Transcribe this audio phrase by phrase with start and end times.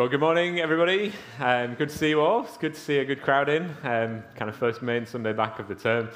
[0.00, 1.12] Well, good morning, everybody.
[1.38, 2.44] Um, good to see you all.
[2.44, 3.64] It's good to see a good crowd in.
[3.82, 6.08] Um, kind of first main Sunday back of the term.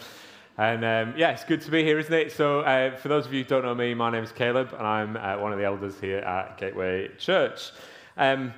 [0.56, 2.32] And um, yeah, it's good to be here, isn't it?
[2.32, 4.86] So, uh, for those of you who don't know me, my name is Caleb, and
[4.86, 7.72] I'm uh, one of the elders here at Gateway Church.
[8.16, 8.54] Um,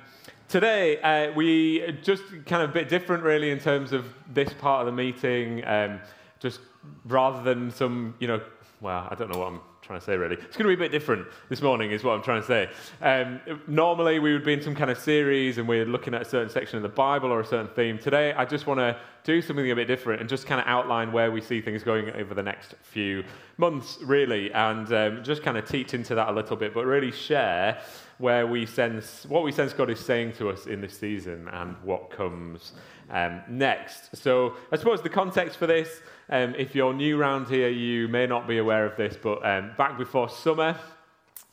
[0.47, 4.79] today, uh, we just kind of a bit different, really, in terms of this part
[4.79, 5.61] of the meeting.
[5.67, 5.99] Um,
[6.39, 6.61] just
[7.03, 8.39] rather than some, you know,
[8.79, 10.35] well, I don't know what I'm trying to say really.
[10.35, 12.69] It's going to be a bit different this morning, is what I'm trying to say.
[13.01, 16.25] Um, normally, we would be in some kind of series and we're looking at a
[16.25, 17.97] certain section of the Bible or a certain theme.
[17.97, 21.11] Today, I just want to do something a bit different and just kind of outline
[21.11, 23.23] where we see things going over the next few
[23.57, 27.11] months, really, and um, just kind of teach into that a little bit, but really
[27.11, 27.81] share
[28.17, 31.75] where we sense what we sense God is saying to us in this season and
[31.83, 32.73] what comes
[33.09, 34.15] um, next.
[34.17, 36.01] So, I suppose the context for this.
[36.29, 39.71] Um, if you're new around here, you may not be aware of this, but um,
[39.77, 40.77] back before summer,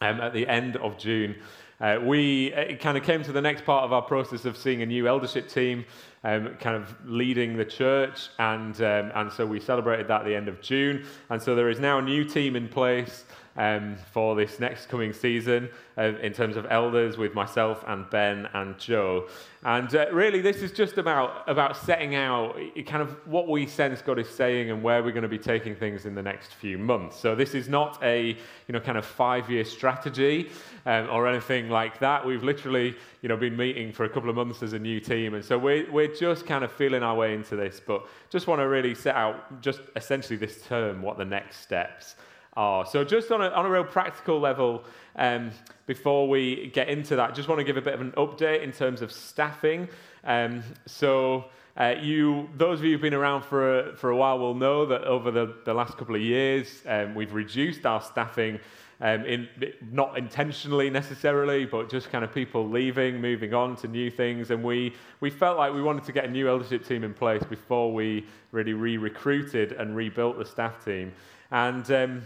[0.00, 1.37] um, at the end of June,
[1.80, 2.50] uh, we
[2.80, 5.48] kind of came to the next part of our process of seeing a new eldership
[5.48, 5.84] team
[6.24, 10.34] um, kind of leading the church, and, um, and so we celebrated that at the
[10.34, 11.05] end of June.
[11.31, 15.12] And so there is now a new team in place um, for this next coming
[15.12, 19.28] season uh, in terms of elders with myself and Ben and Joe.
[19.62, 24.02] And uh, really, this is just about, about setting out kind of what we sense
[24.02, 26.77] God is saying and where we're going to be taking things in the next few
[26.77, 27.19] months.
[27.19, 30.50] So this is not a you know kind of five-year strategy
[30.84, 32.27] um, or anything like that.
[32.27, 35.32] We've literally you know been meeting for a couple of months as a new team,
[35.32, 37.80] and so we're we're just kind of feeling our way into this.
[37.84, 42.16] But just want to really set out just essentially this term what the next steps
[42.56, 42.86] are.
[42.86, 44.84] So, just on a, on a real practical level,
[45.16, 45.50] um,
[45.86, 48.72] before we get into that, just want to give a bit of an update in
[48.72, 49.88] terms of staffing.
[50.24, 54.38] Um, so, uh, you, those of you who've been around for a, for a while
[54.38, 58.60] will know that over the, the last couple of years, um, we've reduced our staffing.
[59.00, 59.48] Um, in,
[59.91, 64.50] not intentionally necessarily, but just kind of people leaving, moving on to new things.
[64.50, 67.42] And we, we felt like we wanted to get a new eldership team in place
[67.42, 71.12] before we really re recruited and rebuilt the staff team.
[71.50, 72.22] And um,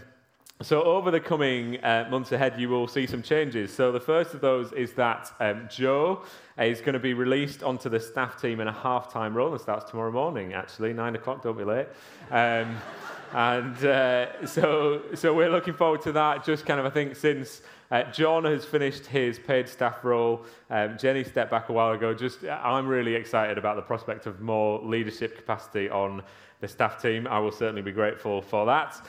[0.61, 3.71] so, over the coming uh, months ahead, you will see some changes.
[3.71, 6.23] So, the first of those is that um, Joe
[6.57, 9.61] is going to be released onto the staff team in a half time role and
[9.61, 11.87] starts tomorrow morning, actually, nine o'clock, don't be late.
[12.29, 12.75] Um,
[13.31, 16.43] and uh, so, so, we're looking forward to that.
[16.43, 20.97] Just kind of, I think, since uh, John has finished his paid staff role, um,
[20.97, 22.13] Jenny stepped back a while ago.
[22.13, 26.21] Just, I'm really excited about the prospect of more leadership capacity on
[26.59, 27.27] the staff team.
[27.27, 29.01] I will certainly be grateful for that.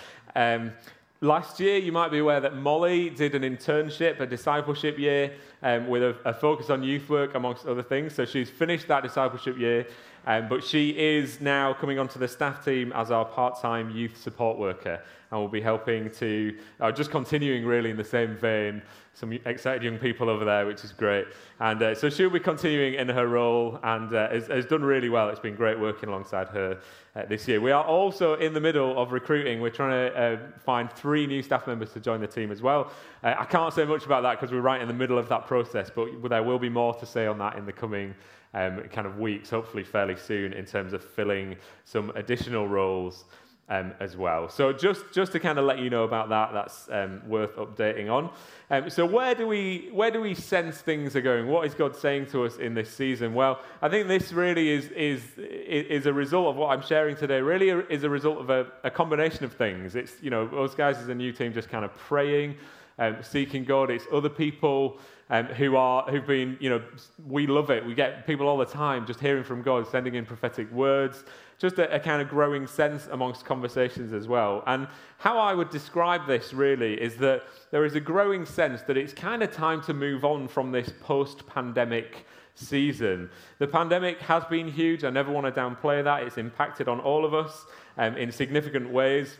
[1.23, 5.87] Last year, you might be aware that Molly did an internship, a discipleship year, um,
[5.87, 8.15] with a, a, focus on youth work, amongst other things.
[8.15, 9.87] So she's finished that discipleship year,
[10.27, 14.17] um, but she is now coming onto the staff team as our part time youth
[14.17, 18.81] support worker and will be helping to, uh, just continuing really in the same vein,
[19.21, 21.27] some excited young people over there, which is great.
[21.61, 25.11] And uh, so she'll be continuing in her role and uh, has, has, done really
[25.11, 25.29] well.
[25.29, 26.81] It's been great working alongside her
[27.15, 27.61] uh, this year.
[27.61, 29.61] We are also in the middle of recruiting.
[29.61, 32.91] We're trying to uh, find three new staff members to join the team as well.
[33.23, 35.47] Uh, I can't say much about that because we're right in the middle of that
[35.47, 38.15] process, but there will be more to say on that in the coming
[38.55, 43.27] um, kind of weeks, hopefully fairly soon, in terms of filling some additional roles
[43.71, 44.49] um, as well.
[44.49, 48.11] So just, just to kind of let you know about that, that's um, worth updating
[48.11, 48.31] on.
[48.69, 51.49] Um, so where do we where do we sense things are going?
[51.49, 53.35] What is God saying to us in this season?
[53.35, 57.41] Well, I think this really is is is a result of what I'm sharing today.
[57.41, 59.97] Really is a result of a, a combination of things.
[59.97, 62.57] It's you know us guys as a new team just kind of praying
[63.01, 63.91] um, seeking God.
[63.91, 64.99] It's other people
[65.31, 66.83] um, who are who've been, you know,
[67.27, 67.85] we love it.
[67.85, 71.25] We get people all the time just hearing from God, sending in prophetic words.
[71.59, 74.63] Just a, a kind of growing sense amongst conversations as well.
[74.67, 74.87] And
[75.19, 79.13] how I would describe this really is that there is a growing sense that it's
[79.13, 83.31] kind of time to move on from this post-pandemic season.
[83.59, 85.05] The pandemic has been huge.
[85.05, 86.23] I never want to downplay that.
[86.23, 87.67] It's impacted on all of us
[87.99, 89.39] um, in significant ways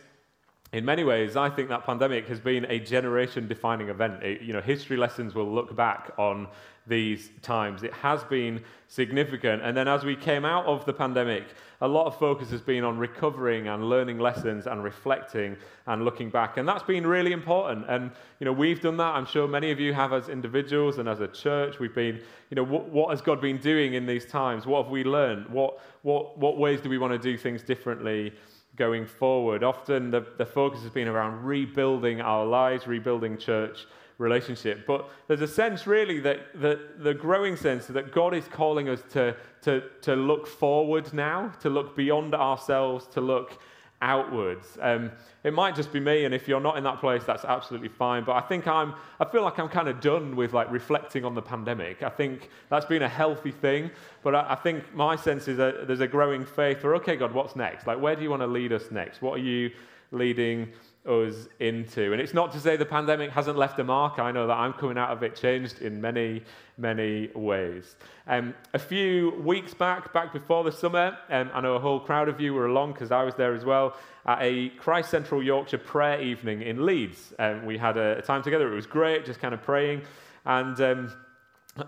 [0.73, 4.23] in many ways, I think that pandemic has been a generation defining event.
[4.23, 6.47] It, you know, history lessons will look back on
[6.87, 7.83] these times.
[7.83, 9.61] It has been significant.
[9.63, 11.43] And then as we came out of the pandemic,
[11.81, 15.57] a lot of focus has been on recovering and learning lessons and reflecting
[15.87, 16.57] and looking back.
[16.57, 17.85] And that's been really important.
[17.89, 19.15] And, you know, we've done that.
[19.15, 21.79] I'm sure many of you have as individuals and as a church.
[21.79, 24.65] We've been, you know, what, what has God been doing in these times?
[24.65, 25.49] What have we learned?
[25.49, 28.33] What, what, what ways do we want to do things differently?
[28.81, 29.63] Going forward.
[29.63, 33.85] Often the, the focus has been around rebuilding our lives, rebuilding church
[34.17, 34.87] relationship.
[34.87, 39.03] But there's a sense, really, that, that the growing sense that God is calling us
[39.11, 43.59] to, to, to look forward now, to look beyond ourselves, to look
[44.01, 44.77] outwards.
[44.81, 45.11] Um,
[45.43, 48.23] it might just be me, and if you're not in that place, that's absolutely fine.
[48.23, 51.35] But I think I'm, I feel like I'm kind of done with like reflecting on
[51.35, 52.03] the pandemic.
[52.03, 53.91] I think that's been a healthy thing,
[54.23, 57.33] but I, I think my sense is that there's a growing faith for, okay, God,
[57.33, 57.87] what's next?
[57.87, 59.21] Like, where do you want to lead us next?
[59.21, 59.71] What are you
[60.11, 60.71] leading
[61.05, 62.11] us into.
[62.11, 64.19] And it's not to say the pandemic hasn't left a mark.
[64.19, 66.43] I know that I'm coming out of it changed in many,
[66.77, 67.95] many ways.
[68.27, 72.29] Um, a few weeks back, back before the summer, um, I know a whole crowd
[72.29, 73.95] of you were along because I was there as well
[74.27, 77.33] at a Christ Central Yorkshire prayer evening in Leeds.
[77.39, 78.71] Um, we had a, a, time together.
[78.71, 80.03] It was great, just kind of praying.
[80.45, 81.13] And um,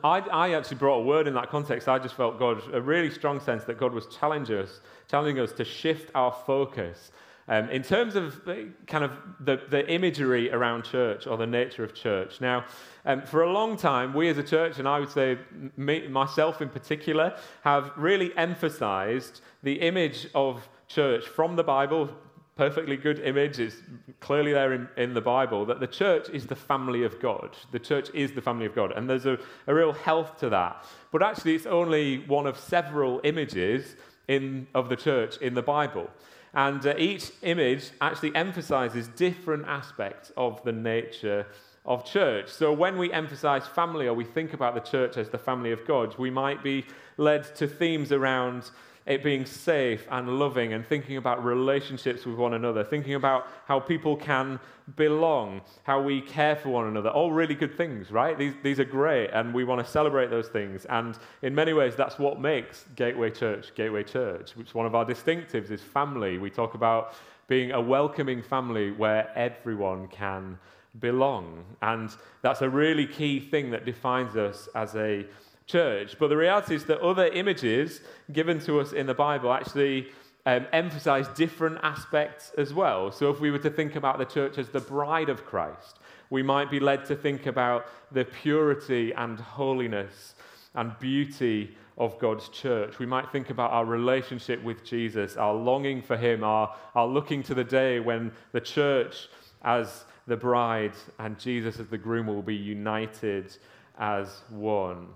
[0.03, 1.87] I, I, actually brought a word in that context.
[1.87, 5.51] I just felt God, a really strong sense that God was challenging us, challenging us
[5.53, 7.11] to shift our focus
[7.47, 8.41] um, in terms of
[8.87, 12.39] kind of the, the imagery around church or the nature of church.
[12.39, 12.65] Now,
[13.05, 15.37] um, for a long time, we as a church, and I would say
[15.75, 22.09] me, myself in particular, have really emphasized the image of church from the Bible.
[22.55, 23.81] Perfectly good image is
[24.19, 27.57] clearly there in, in the Bible that the church is the family of God.
[27.71, 29.37] The church is the family of God, and there's a,
[29.67, 30.85] a real health to that.
[31.11, 33.95] But actually, it's only one of several images
[34.27, 36.09] in, of the church in the Bible.
[36.53, 41.47] And uh, each image actually emphasizes different aspects of the nature
[41.85, 42.49] of church.
[42.49, 45.85] So when we emphasize family or we think about the church as the family of
[45.85, 46.85] God, we might be
[47.17, 48.71] led to themes around
[49.05, 53.79] it being safe and loving and thinking about relationships with one another, thinking about how
[53.79, 54.59] people can
[54.95, 57.09] belong, how we care for one another.
[57.09, 58.37] All really good things, right?
[58.37, 60.85] These, these are great, and we want to celebrate those things.
[60.85, 65.05] And in many ways, that's what makes Gateway Church Gateway Church, which one of our
[65.05, 66.37] distinctives is family.
[66.37, 67.15] We talk about
[67.47, 70.57] being a welcoming family where everyone can
[70.99, 71.63] belong.
[71.81, 75.25] And that's a really key thing that defines us as a
[75.65, 76.17] church.
[76.19, 78.01] But the reality is that other images
[78.31, 80.07] given to us in the Bible actually
[80.45, 83.11] um, emphasize different aspects as well.
[83.11, 85.99] So if we were to think about the church as the bride of Christ,
[86.29, 90.35] we might be led to think about the purity and holiness
[90.75, 92.99] and beauty of God's church.
[92.99, 97.43] We might think about our relationship with Jesus, our longing for Him, our, our looking
[97.43, 99.29] to the day when the church,
[99.63, 103.55] as the bride, and Jesus as the groom, will be united
[103.99, 105.07] as one.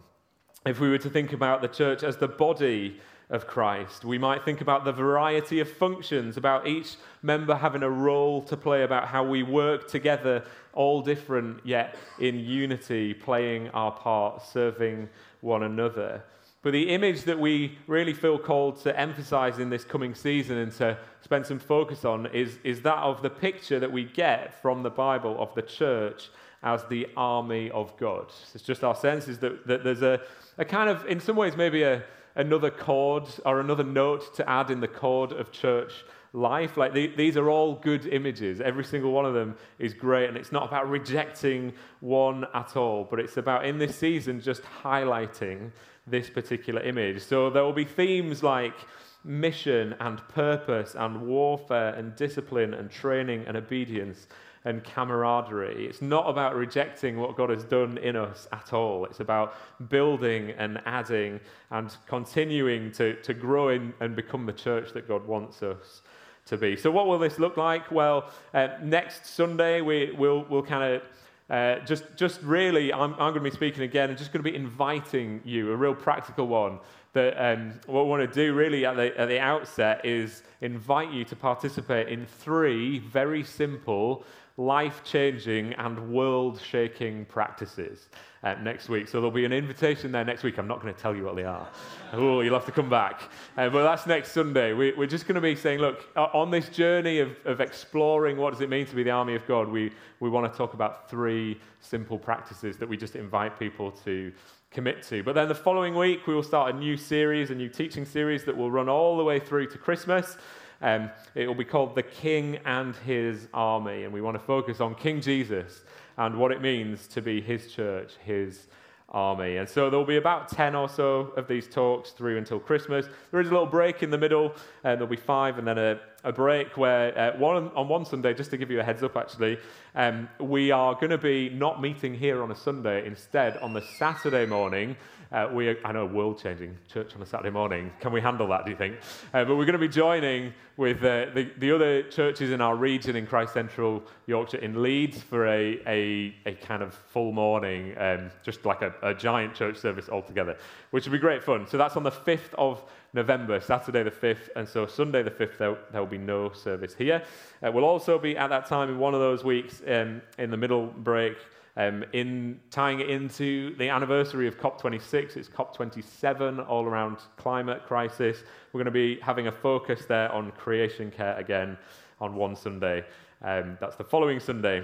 [0.66, 3.00] If we were to think about the church as the body
[3.30, 7.90] of Christ, we might think about the variety of functions, about each member having a
[7.90, 10.44] role to play, about how we work together,
[10.74, 15.08] all different, yet in unity, playing our part, serving
[15.42, 16.24] one another.
[16.64, 20.72] But the image that we really feel called to emphasize in this coming season and
[20.74, 24.84] to spend some focus on is, is that of the picture that we get from
[24.84, 26.30] the Bible of the church
[26.68, 28.26] as the army of God.
[28.54, 30.20] It's just our sense is that, that there's a,
[30.58, 32.04] a kind of, in some ways, maybe a,
[32.36, 35.94] another chord or another note to add in the chord of church
[36.34, 36.76] life.
[36.76, 38.60] Like the, these are all good images.
[38.60, 40.28] Every single one of them is great.
[40.28, 41.72] And it's not about rejecting
[42.02, 45.72] one at all, but it's about in this season just highlighting
[46.06, 47.24] this particular image.
[47.24, 48.76] So there will be themes like
[49.24, 54.28] mission and purpose and warfare and discipline and training and obedience
[54.68, 55.88] and camaraderie.
[55.88, 59.06] It's not about rejecting what God has done in us at all.
[59.06, 59.56] It's about
[59.90, 61.40] building and adding
[61.72, 66.02] and continuing to, to grow in and become the church that God wants us
[66.48, 66.76] to be.
[66.76, 67.90] So, what will this look like?
[67.92, 71.02] Well, uh, next Sunday, we, we'll, we'll kind of
[71.50, 74.50] uh, just, just really, I'm, I'm going to be speaking again and just going to
[74.50, 76.80] be inviting you, a real practical one,
[77.14, 81.12] that um, what we want to do really at the, at the outset is invite
[81.12, 84.26] you to participate in three very simple
[84.58, 88.10] life changing and world shaking practices
[88.44, 89.08] uh, next week.
[89.08, 90.58] So there'll be an invitation there next week.
[90.58, 91.68] I'm not going to tell you what they are.
[92.14, 93.22] oh, you'll have to come back.
[93.56, 94.74] Uh, but that's next Sunday.
[94.74, 98.52] We, are just going to be saying, look, on this journey of, of exploring what
[98.52, 101.08] does it mean to be the army of God, we, we want to talk about
[101.08, 104.32] three simple practices that we just invite people to
[104.72, 105.22] commit to.
[105.22, 108.44] But then the following week, we will start a new series, a new teaching series
[108.46, 110.38] that will run all the way through to Christmas.
[110.82, 114.80] Um, it will be called The King and His Army, and we want to focus
[114.80, 115.82] on King Jesus
[116.18, 118.68] and what it means to be His church, His
[119.10, 119.56] army.
[119.58, 123.08] And so there will be about 10 or so of these talks through until Christmas.
[123.32, 124.54] There is a little break in the middle,
[124.84, 128.34] and there'll be five, and then a, a break where uh, one, on one Sunday,
[128.34, 129.58] just to give you a heads up actually,
[129.96, 133.06] um, we are going to be not meeting here on a Sunday.
[133.08, 134.98] Instead, on the Saturday morning,
[135.32, 137.92] uh, we are, I know, a world changing church on a Saturday morning.
[138.00, 138.98] Can we handle that, do you think?
[139.34, 142.76] Uh, but we're going to be joining with uh, the, the other churches in our
[142.76, 147.98] region in Christ Central Yorkshire in Leeds for a, a, a kind of full morning,
[147.98, 150.58] um, just like a, a giant church service altogether,
[150.92, 151.68] which will be great fun.
[151.68, 155.58] So that's on the 5th of November, Saturday the 5th, and so Sunday the 5th,
[155.58, 157.24] there, will will be no service here.
[157.66, 160.58] Uh, we'll also be at that time in one of those weeks um, in the
[160.58, 161.38] middle break.
[161.78, 168.40] Um, in tying it into the anniversary of COP26, it's COP27, all around climate crisis.
[168.74, 171.78] We're going to be having a focus there on creation care again
[172.20, 173.06] on one Sunday.
[173.44, 174.84] Um, that's the following Sunday,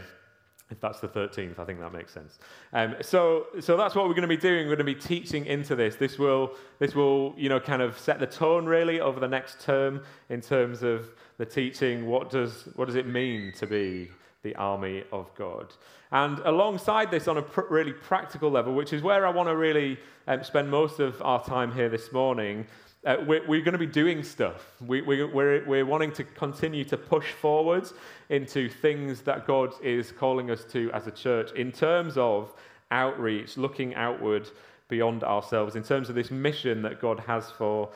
[0.70, 2.38] if that's the 13th, I think that makes sense.
[2.74, 4.68] Um, so, so that's what we're going to be doing.
[4.68, 5.96] We're going to be teaching into this.
[5.96, 9.60] This will, this will, you know, kind of set the tone really over the next
[9.60, 11.10] term in terms of
[11.40, 12.06] the teaching.
[12.06, 14.12] What does, what does it mean to be
[14.44, 15.74] the army of God?
[16.14, 19.56] And alongside this, on a pr- really practical level, which is where I want to
[19.56, 22.68] really um, spend most of our time here this morning,
[23.04, 24.76] uh, we're, we're, going to be doing stuff.
[24.80, 27.96] We, we, we're, we're wanting to continue to push forwards
[28.30, 32.54] into things that God is calling us to as a church in terms of
[32.92, 34.48] outreach, looking outward
[34.90, 37.90] beyond ourselves, in terms of this mission that God has for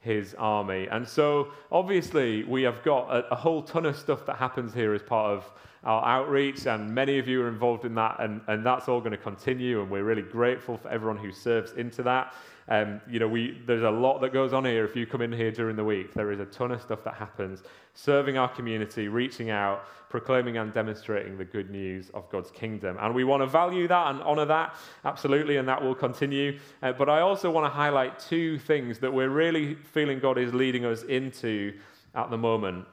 [0.00, 0.88] his army.
[0.90, 4.94] And so, obviously, we have got a, a whole ton of stuff that happens here
[4.94, 5.50] as part of
[5.84, 9.12] our outreach, and many of you are involved in that, and, and that's all going
[9.12, 12.34] to continue, and we're really grateful for everyone who serves into that.
[12.70, 15.32] Um, you know, we, there's a lot that goes on here if you come in
[15.32, 16.14] here during the week.
[16.14, 20.72] There is a ton of stuff that happens, serving our community, reaching out, proclaiming and
[20.72, 22.96] demonstrating the good news of God's kingdom.
[23.00, 26.60] And we want to value that and honor that, absolutely, and that will continue.
[26.80, 30.54] Uh, but I also want to highlight two things that we're really feeling God is
[30.54, 31.74] leading us into
[32.14, 32.86] at the moment.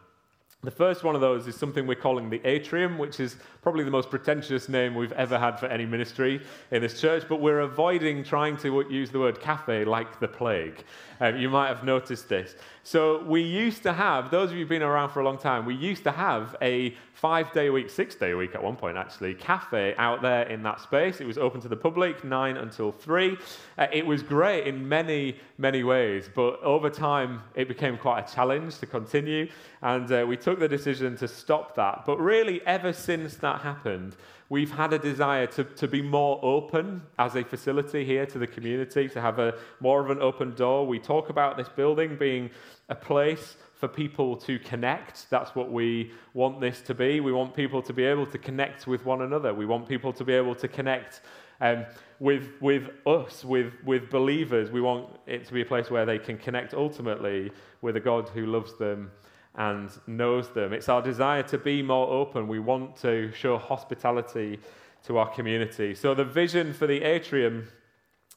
[0.64, 3.92] The first one of those is something we're calling the atrium, which is probably the
[3.92, 8.24] most pretentious name we've ever had for any ministry in this church, but we're avoiding
[8.24, 10.84] trying to use the word cafe like the plague.
[11.20, 12.56] Um, you might have noticed this.
[12.88, 15.65] So, we used to have, those of you who've been around for a long time,
[15.65, 18.77] we used to have a five day a week, six day a week at one
[18.77, 21.20] point actually, cafe out there in that space.
[21.20, 23.38] It was open to the public, nine until three.
[23.77, 28.34] Uh, it was great in many, many ways, but over time it became quite a
[28.34, 29.50] challenge to continue,
[29.82, 32.03] and uh, we took the decision to stop that.
[32.06, 34.15] But really, ever since that happened,
[34.50, 38.48] we've had a desire to, to be more open as a facility here to the
[38.48, 40.88] community, to have a more of an open door.
[40.88, 42.50] We talk about this building being
[42.89, 45.30] a place for people to connect.
[45.30, 47.20] That's what we want this to be.
[47.20, 49.54] We want people to be able to connect with one another.
[49.54, 51.22] We want people to be able to connect
[51.62, 51.86] um,
[52.20, 54.72] with, with us, with, with believers.
[54.72, 57.51] We want it to be a place where they can connect ultimately
[57.82, 59.12] with a God who loves them
[59.58, 60.72] and knows them.
[60.72, 62.48] It's our desire to be more open.
[62.48, 64.60] We want to show hospitality
[65.06, 65.96] to our community.
[65.96, 67.68] So, the vision for the atrium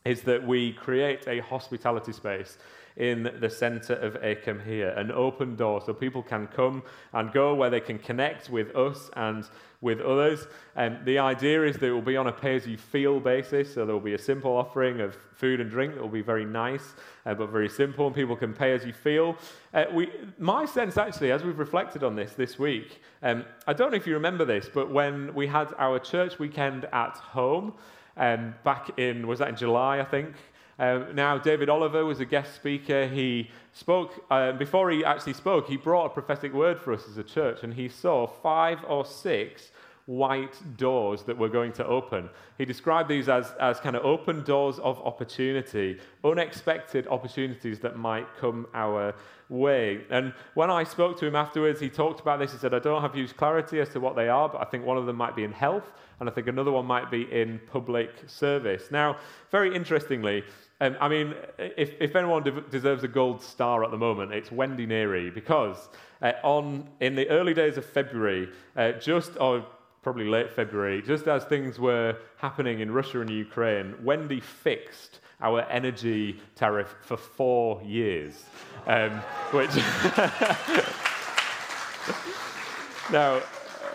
[0.05, 2.57] is that we create a hospitality space
[2.97, 7.55] in the center of Acomb here, an open door so people can come and go
[7.55, 9.49] where they can connect with us and
[9.81, 10.47] with others.
[10.77, 13.73] And the idea is that it will be on a pay as you feel basis,
[13.73, 16.45] so there will be a simple offering of food and drink that will be very
[16.45, 16.95] nice,
[17.25, 19.37] uh, but very simple, and people can pay as you feel.
[19.73, 23.91] Uh, we, my sense, actually, as we've reflected on this this week, um, I don't
[23.91, 27.73] know if you remember this, but when we had our church weekend at home,
[28.17, 30.35] um, back in, was that in July, I think?
[30.81, 33.07] Um, now, David Oliver was a guest speaker.
[33.07, 37.19] He spoke, uh, before he actually spoke, he brought a prophetic word for us as
[37.19, 39.73] a church, and he saw five or six
[40.07, 42.31] white doors that were going to open.
[42.57, 48.27] He described these as, as kind of open doors of opportunity, unexpected opportunities that might
[48.39, 49.15] come our
[49.51, 50.01] way.
[50.09, 52.53] And when I spoke to him afterwards, he talked about this.
[52.53, 54.87] He said, I don't have huge clarity as to what they are, but I think
[54.87, 57.61] one of them might be in health, and I think another one might be in
[57.71, 58.91] public service.
[58.91, 59.19] Now,
[59.51, 60.43] very interestingly,
[60.81, 64.51] um, I mean, if, if anyone de- deserves a gold star at the moment, it's
[64.51, 65.89] Wendy Neary because
[66.23, 69.65] uh, on in the early days of February, uh, just or
[70.03, 75.63] probably late February, just as things were happening in Russia and Ukraine, Wendy fixed our
[75.71, 78.45] energy tariff for four years,
[78.87, 79.11] um,
[79.53, 79.75] which
[83.13, 83.43] now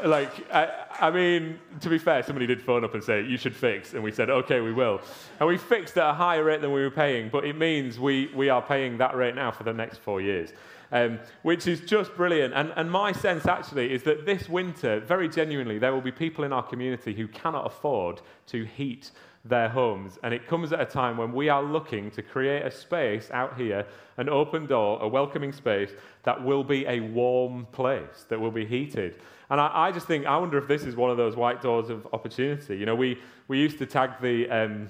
[0.03, 3.55] like, I, I, mean, to be fair, somebody did phone up and say, you should
[3.55, 3.93] fix.
[3.93, 5.01] And we said, okay, we will.
[5.39, 8.31] And we fixed at a higher rate than we were paying, but it means we,
[8.35, 10.53] we are paying that rate now for the next four years,
[10.91, 12.53] um, which is just brilliant.
[12.53, 16.43] And, and my sense actually is that this winter, very genuinely, there will be people
[16.43, 19.11] in our community who cannot afford to heat
[19.45, 20.17] their homes.
[20.23, 23.57] And it comes at a time when we are looking to create a space out
[23.57, 23.85] here,
[24.17, 25.91] an open door, a welcoming space
[26.23, 29.19] that will be a warm place, that will be heated.
[29.49, 31.89] And I, I, just think, I wonder if this is one of those white doors
[31.89, 32.77] of opportunity.
[32.77, 34.89] You know, we, we used to tag the, um,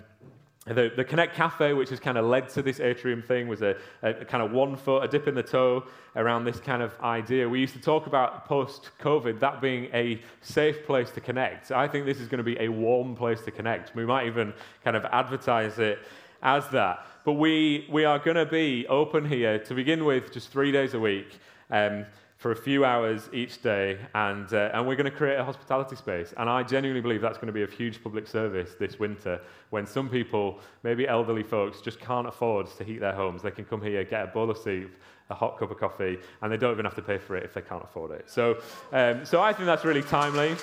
[0.65, 3.75] the, the, Connect Cafe, which has kind of led to this atrium thing, was a,
[4.01, 5.83] a, kind of one foot, a dip in the toe
[6.15, 7.47] around this kind of idea.
[7.47, 11.71] We used to talk about post COVID that being a safe place to connect.
[11.71, 13.95] I think this is going to be a warm place to connect.
[13.95, 15.99] We might even kind of advertise it
[16.41, 17.05] as that.
[17.25, 20.93] But we, we are going to be open here to begin with just three days
[20.93, 21.37] a week.
[21.69, 22.05] Um,
[22.37, 25.95] for a few hours each day, and, uh, and we're going to create a hospitality
[25.95, 26.33] space.
[26.37, 29.39] And I genuinely believe that's going to be a huge public service this winter
[29.69, 33.41] when some people, maybe elderly folks, just can't afford to heat their homes.
[33.41, 34.91] They can come here, get a bowl of soup,
[35.29, 37.53] a hot cup of coffee, and they don't even have to pay for it if
[37.53, 38.29] they can't afford it.
[38.29, 38.61] So,
[38.91, 40.55] um, so I think that's really timely.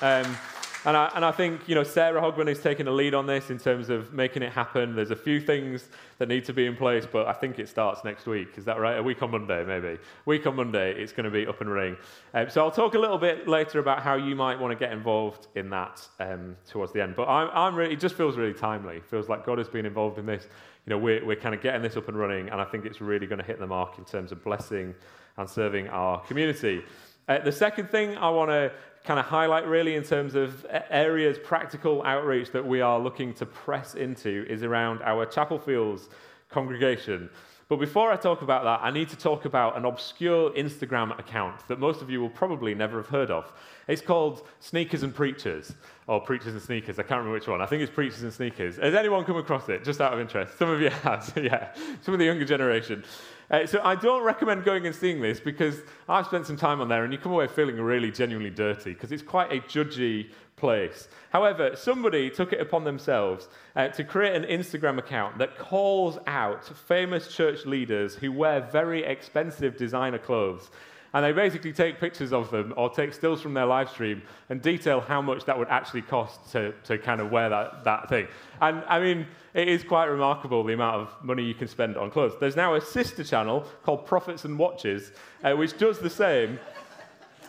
[0.00, 0.36] Um,
[0.84, 3.50] and I, and I think, you know, Sarah Hogman is taking the lead on this
[3.50, 4.94] in terms of making it happen.
[4.94, 8.04] There's a few things that need to be in place, but I think it starts
[8.04, 8.50] next week.
[8.56, 8.96] Is that right?
[8.96, 9.98] A week on Monday, maybe.
[10.24, 11.96] Week on Monday, it's going to be up and running.
[12.32, 14.92] Um, so I'll talk a little bit later about how you might want to get
[14.92, 17.16] involved in that um, towards the end.
[17.16, 18.98] But I'm, I'm really, it just feels really timely.
[18.98, 20.46] It feels like God has been involved in this.
[20.86, 23.00] You know, we're, we're kind of getting this up and running, and I think it's
[23.00, 24.94] really going to hit the mark in terms of blessing
[25.36, 26.82] and serving our community.
[27.28, 28.72] Uh, the second thing I want to
[29.08, 33.46] kind of highlight really in terms of areas, practical outreach that we are looking to
[33.46, 36.10] press into is around our Chapel Fields
[36.50, 37.30] congregation.
[37.70, 41.66] But before I talk about that, I need to talk about an obscure Instagram account
[41.68, 43.50] that most of you will probably never have heard of.
[43.86, 45.74] It's called Sneakers and Preachers,
[46.06, 46.98] or Preachers and Sneakers.
[46.98, 47.62] I can't remember which one.
[47.62, 48.76] I think it's Preachers and Sneakers.
[48.76, 50.58] Has anyone come across it, just out of interest?
[50.58, 51.72] Some of you have, yeah.
[52.02, 53.04] Some of the younger generation.
[53.50, 56.88] Uh, so I don't recommend going and seeing this because I've spent some time on
[56.88, 61.08] there and you come away feeling really genuinely dirty because it's quite a judgy place.
[61.30, 66.64] However, somebody took it upon themselves uh, to create an Instagram account that calls out
[66.86, 70.70] famous church leaders who wear very expensive designer clothes
[71.14, 74.60] and they basically take pictures of them or take stills from their live stream and
[74.60, 78.26] detail how much that would actually cost to, to kind of wear that, that thing.
[78.60, 82.10] And I mean, it is quite remarkable the amount of money you can spend on
[82.10, 82.34] clothes.
[82.38, 85.12] There's now a sister channel called Prophets and Watches,
[85.42, 86.58] uh, which does the same.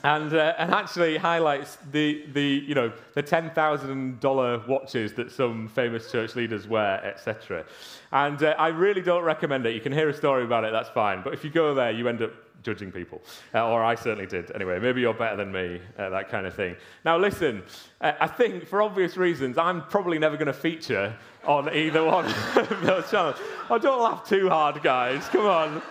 [0.01, 6.09] And, uh, and actually highlights the, the, you know, the $10,000 watches that some famous
[6.09, 7.65] church leaders wear, etc.
[8.13, 9.75] And uh, I really don't recommend it.
[9.75, 11.21] You can hear a story about it, that's fine.
[11.21, 12.31] But if you go there, you end up
[12.63, 13.21] judging people.
[13.53, 14.51] Uh, or I certainly did.
[14.55, 16.75] Anyway, maybe you're better than me, uh, that kind of thing.
[17.05, 17.63] Now, listen,
[18.01, 22.25] uh, I think for obvious reasons, I'm probably never going to feature on either one
[22.55, 23.37] of those channels.
[23.69, 25.27] Oh, don't laugh too hard, guys.
[25.29, 25.81] Come on.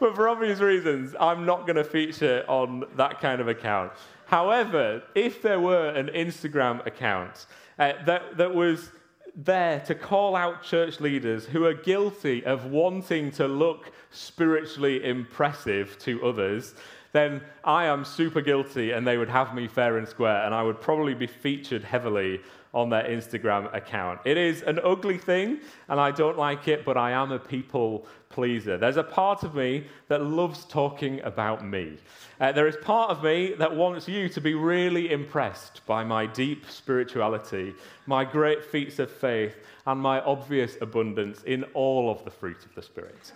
[0.00, 3.92] but for obvious reasons, I'm not going to feature on that kind of account.
[4.26, 7.46] However, if there were an Instagram account
[7.78, 8.90] uh, that, that was
[9.36, 15.98] there to call out church leaders who are guilty of wanting to look spiritually impressive
[16.00, 16.74] to others,
[17.12, 20.62] then I am super guilty and they would have me fair and square, and I
[20.62, 22.40] would probably be featured heavily
[22.72, 24.20] on their Instagram account.
[24.24, 28.06] It is an ugly thing, and I don't like it, but I am a people
[28.34, 28.76] pleaser.
[28.76, 31.98] There's a part of me that loves talking about me.
[32.40, 36.26] Uh, there is part of me that wants you to be really impressed by my
[36.26, 37.72] deep spirituality,
[38.06, 39.54] my great feats of faith,
[39.86, 43.32] and my obvious abundance in all of the fruit of the Spirit.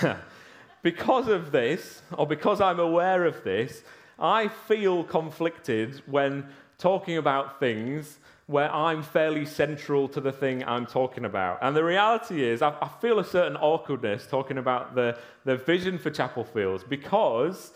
[0.82, 3.82] because of this, or because I'm aware of this,
[4.16, 6.46] I feel conflicted when
[6.78, 8.19] talking about things
[8.50, 11.60] where I'm fairly central to the thing I'm talking about.
[11.62, 15.98] And the reality is, I, I, feel a certain awkwardness talking about the, the vision
[15.98, 17.70] for Chapel Fields because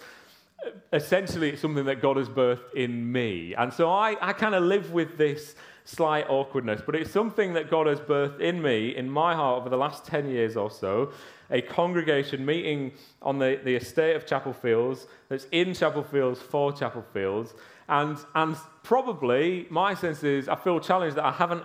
[0.67, 3.55] uh, essentially it's something that God has birthed in me.
[3.55, 7.71] And so I, I kind of live with this slight awkwardness, but it's something that
[7.71, 11.13] God has birthed in me, in my heart, over the last 10 years or so.
[11.53, 12.91] A congregation meeting
[13.23, 17.55] on the, the estate of Chapel Fields that's in Chapel Fields for Chapel Fields
[17.89, 21.65] and, and probably my sense is I feel challenged that I haven't,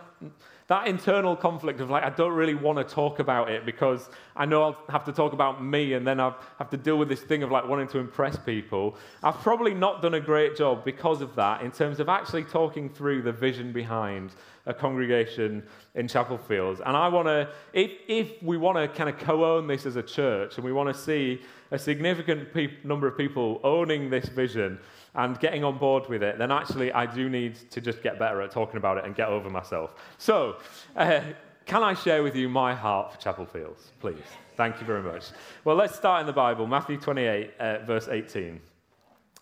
[0.67, 4.45] that internal conflict of like, I don't really want to talk about it because I
[4.45, 7.21] know I'll have to talk about me and then I have to deal with this
[7.21, 8.95] thing of like wanting to impress people.
[9.23, 12.89] I've probably not done a great job because of that in terms of actually talking
[12.89, 14.35] through the vision behind
[14.67, 15.63] a congregation
[15.95, 16.81] in Chapel Fields.
[16.85, 19.95] And I want to, if, if we want to kind of co own this as
[19.95, 24.25] a church and we want to see a significant pe- number of people owning this
[24.25, 24.79] vision,
[25.15, 28.41] and getting on board with it, then actually I do need to just get better
[28.41, 29.95] at talking about it and get over myself.
[30.17, 30.57] So,
[30.95, 31.21] uh,
[31.65, 34.17] can I share with you my heart for Chapel Fields, please?
[34.55, 35.25] Thank you very much.
[35.63, 38.59] Well, let's start in the Bible, Matthew 28, uh, verse 18.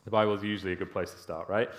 [0.05, 1.69] The Bible is usually a good place to start, right?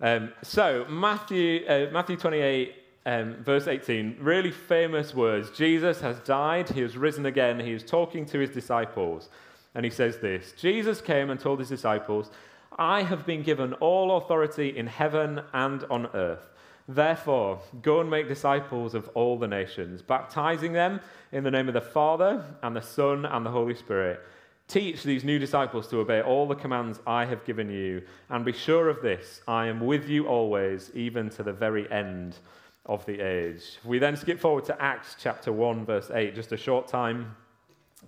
[0.00, 2.74] Um, so, Matthew, uh, Matthew 28,
[3.06, 5.50] um, verse 18, really famous words.
[5.50, 9.30] Jesus has died, he has risen again, he is talking to his disciples,
[9.74, 12.30] and he says this Jesus came and told his disciples,
[12.78, 16.50] I have been given all authority in heaven and on earth.
[16.88, 21.00] Therefore, go and make disciples of all the nations, baptizing them
[21.32, 24.20] in the name of the Father and the Son and the Holy Spirit.
[24.68, 28.52] Teach these new disciples to obey all the commands I have given you, and be
[28.52, 32.36] sure of this I am with you always, even to the very end
[32.84, 33.78] of the age.
[33.84, 37.34] We then skip forward to Acts chapter 1, verse 8, just a short time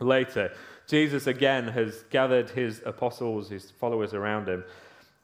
[0.01, 0.53] later.
[0.89, 4.65] Jesus again has gathered his apostles, his followers around him,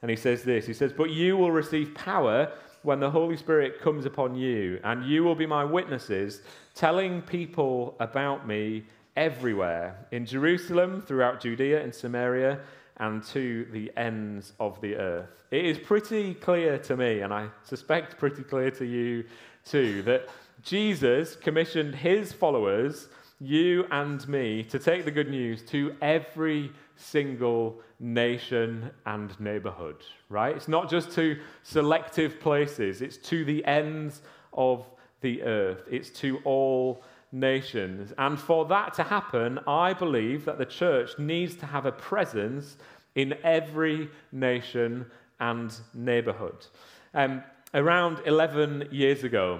[0.01, 2.51] and he says this He says, But you will receive power
[2.83, 6.43] when the Holy Spirit comes upon you, and you will be my witnesses,
[6.75, 12.59] telling people about me everywhere in Jerusalem, throughout Judea and Samaria,
[12.97, 15.29] and to the ends of the earth.
[15.49, 19.25] It is pretty clear to me, and I suspect pretty clear to you
[19.65, 20.29] too, that
[20.61, 23.07] Jesus commissioned his followers,
[23.39, 29.97] you and me, to take the good news to every single nation and neighborhood,
[30.29, 30.55] right?
[30.55, 34.21] It's not just to selective places, it's to the ends
[34.53, 34.85] of
[35.21, 38.13] the earth, it's to all nations.
[38.17, 42.77] And for that to happen, I believe that the church needs to have a presence
[43.15, 45.05] in every nation
[45.39, 46.65] and neighborhood.
[47.13, 47.43] Um,
[47.73, 49.59] around 11 years ago,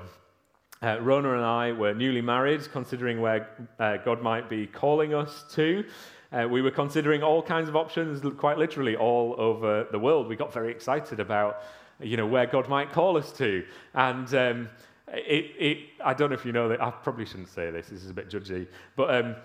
[0.81, 5.45] uh, Rona and I were newly married, considering where uh, God might be calling us
[5.51, 5.85] to.
[6.31, 10.27] Uh, we were considering all kinds of options, quite literally all over the world.
[10.27, 11.61] We got very excited about,
[11.99, 13.63] you know, where God might call us to.
[13.93, 14.69] And um,
[15.07, 18.03] it, it, I don't know if you know that, I probably shouldn't say this, this
[18.03, 19.35] is a bit judgy, but um,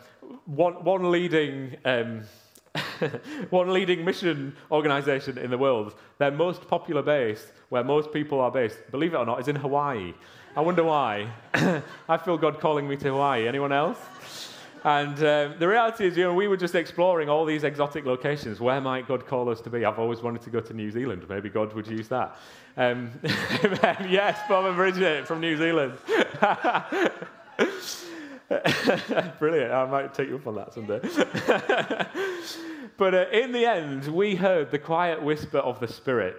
[0.46, 1.76] one, one leading.
[1.84, 2.22] Um,
[3.50, 8.50] one leading mission organization in the world, their most popular base, where most people are
[8.50, 10.14] based, believe it or not, is in Hawaii.
[10.56, 11.30] I wonder why.
[12.08, 13.46] I feel God calling me to Hawaii.
[13.46, 13.98] Anyone else?
[14.82, 18.60] And uh, the reality is, you know, we were just exploring all these exotic locations.
[18.60, 19.84] Where might God call us to be?
[19.84, 21.26] I've always wanted to go to New Zealand.
[21.28, 22.36] Maybe God would use that.
[22.76, 25.92] Um, yes, Bob and Bridget from New Zealand.
[29.38, 29.72] Brilliant.
[29.72, 31.00] I might take you up on that someday.
[32.96, 36.36] but uh, in the end, we heard the quiet whisper of the Spirit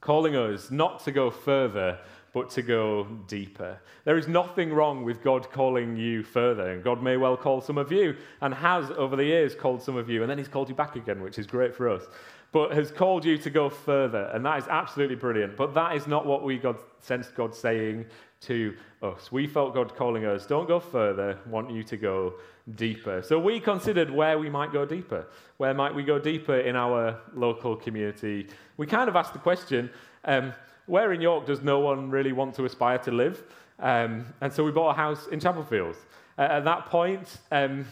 [0.00, 1.98] calling us not to go further,
[2.32, 3.78] but to go deeper.
[4.04, 7.78] There is nothing wrong with God calling you further, and God may well call some
[7.78, 10.68] of you, and has over the years called some of you, and then He's called
[10.68, 12.04] you back again, which is great for us,
[12.52, 15.56] but has called you to go further, and that is absolutely brilliant.
[15.56, 18.06] But that is not what we God, sensed God saying
[18.42, 19.30] to us.
[19.30, 22.34] We felt God calling us, don't go further, want you to go
[22.76, 23.22] deeper.
[23.22, 25.26] So we considered where we might go deeper.
[25.58, 28.48] Where might we go deeper in our local community?
[28.76, 29.90] We kind of asked the question,
[30.24, 30.52] um,
[30.90, 33.44] where in York does no one really want to aspire to live?
[33.78, 35.98] Um, and so we bought a house in Chapel Fields.
[36.36, 37.86] Uh, at that point, um,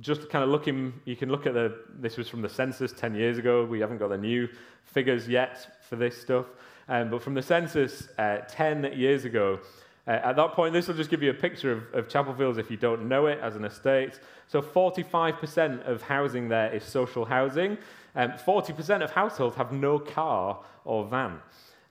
[0.00, 3.14] just kind of looking, you can look at the, this was from the census 10
[3.14, 3.66] years ago.
[3.66, 4.48] We haven't got the new
[4.84, 6.46] figures yet for this stuff.
[6.88, 9.60] Um, but from the census uh, 10 years ago,
[10.06, 12.56] uh, at that point, this will just give you a picture of, of Chapel Fields
[12.56, 14.18] if you don't know it as an estate.
[14.48, 17.76] So 45% of housing there is social housing.
[18.14, 21.40] Um, 40% of households have no car or van.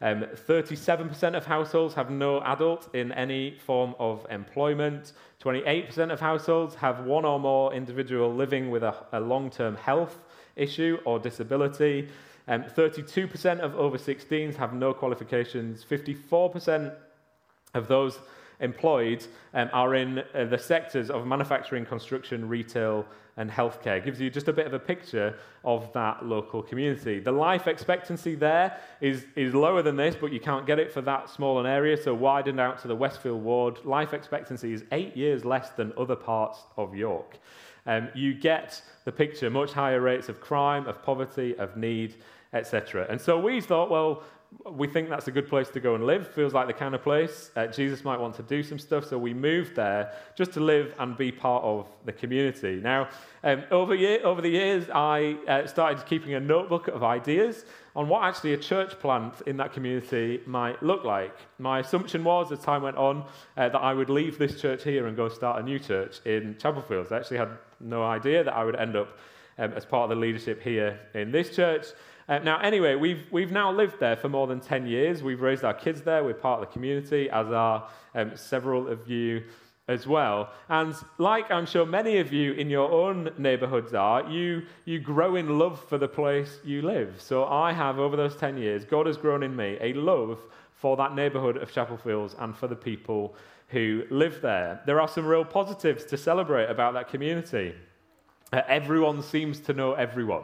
[0.03, 5.13] Um, 37% of households have no adult in any form of employment.
[5.41, 10.19] 28% of households have one or more individual living with a, a long term health
[10.57, 12.09] issue or disability.
[12.49, 15.85] Um, 32% of over 16s have no qualifications.
[15.89, 16.93] 54%
[17.73, 18.19] of those
[18.59, 23.05] employed um, are in uh, the sectors of manufacturing, construction, retail,
[23.37, 23.97] and healthcare.
[23.97, 27.19] It gives you just a bit of a picture of that local community.
[27.19, 31.01] The life expectancy there is, is lower than this, but you can't get it for
[31.01, 33.83] that small an area, so widened out to the Westfield ward.
[33.85, 37.39] Life expectancy is eight years less than other parts of York.
[37.85, 42.15] Um, you get the picture much higher rates of crime, of poverty, of need,
[42.53, 43.07] etc.
[43.09, 44.23] And so we thought, well,
[44.71, 46.27] we think that's a good place to go and live.
[46.33, 49.05] Feels like the kind of place uh, Jesus might want to do some stuff.
[49.05, 52.79] So we moved there just to live and be part of the community.
[52.81, 53.09] Now,
[53.43, 58.07] um, over, year, over the years, I uh, started keeping a notebook of ideas on
[58.07, 61.35] what actually a church plant in that community might look like.
[61.59, 63.25] My assumption was, as time went on,
[63.57, 66.57] uh, that I would leave this church here and go start a new church in
[66.57, 67.11] Chapel Fields.
[67.11, 69.17] I actually had no idea that I would end up
[69.57, 71.87] um, as part of the leadership here in this church.
[72.27, 75.21] Uh, now, anyway, we've, we've now lived there for more than 10 years.
[75.21, 76.23] We've raised our kids there.
[76.23, 79.43] We're part of the community, as are um, several of you
[79.89, 80.49] as well.
[80.69, 85.35] And like I'm sure many of you in your own neighborhoods are, you, you grow
[85.35, 87.15] in love for the place you live.
[87.21, 90.39] So I have, over those 10 years, God has grown in me a love
[90.73, 93.35] for that neighborhood of Chapel Fields and for the people
[93.69, 94.81] who live there.
[94.85, 97.73] There are some real positives to celebrate about that community.
[98.53, 100.43] Uh, everyone seems to know everyone,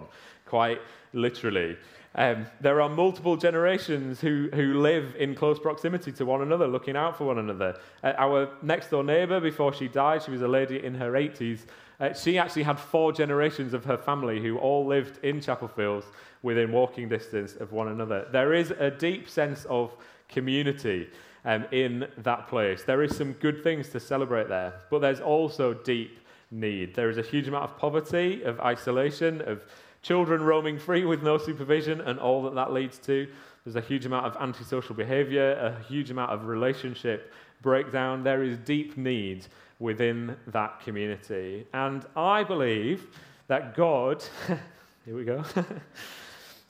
[0.49, 0.81] quite
[1.13, 1.77] literally.
[2.15, 6.97] Um, there are multiple generations who, who live in close proximity to one another, looking
[6.97, 7.77] out for one another.
[8.03, 11.61] Uh, our next door neighbor, before she died, she was a lady in her 80s.
[11.99, 16.07] Uh, she actually had four generations of her family who all lived in Chapel Fields
[16.41, 18.27] within walking distance of one another.
[18.31, 19.95] There is a deep sense of
[20.29, 21.09] community
[21.45, 22.83] um, in that place.
[22.83, 26.19] There is some good things to celebrate there, but there's also deep
[26.51, 26.95] need.
[26.95, 29.61] There is a huge amount of poverty, of isolation, of
[30.09, 33.27] children roaming free with no supervision, and all that that leads to.
[33.63, 38.23] There's a huge amount of antisocial behavior, a huge amount of relationship breakdown.
[38.23, 39.45] There is deep need
[39.77, 41.67] within that community.
[41.73, 43.05] And I believe
[43.49, 44.23] that God,
[45.05, 45.65] here we go, it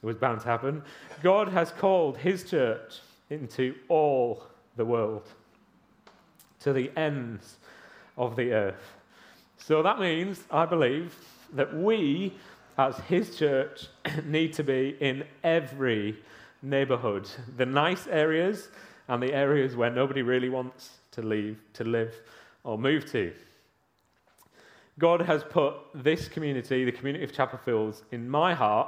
[0.02, 0.84] was bound to happen,
[1.24, 3.00] God has called his church
[3.30, 4.44] into all
[4.76, 5.30] the world,
[6.60, 7.56] to the ends
[8.18, 8.96] of the earth.
[9.56, 11.16] So that means, I believe,
[11.54, 12.34] that we
[12.80, 13.88] as his church
[14.26, 16.16] need to be in every
[16.62, 17.30] neighborhood.
[17.58, 18.70] The nice areas
[19.10, 22.16] and the areas where nobody really wants to leave to live
[22.64, 23.34] or move to.
[24.98, 28.88] God has put this community the community of chapel fields in my heart